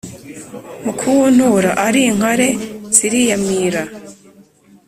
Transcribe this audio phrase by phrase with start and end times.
[0.83, 2.47] Mu kuwuntura ari inkare
[2.95, 3.81] ziriyamira